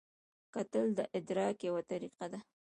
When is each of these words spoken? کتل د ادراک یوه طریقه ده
کتل 0.53 0.87
د 0.95 0.99
ادراک 1.17 1.57
یوه 1.67 1.81
طریقه 1.91 2.25
ده 2.31 2.39